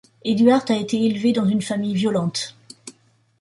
[0.25, 2.55] Eduart a été élevé dans une famille violente.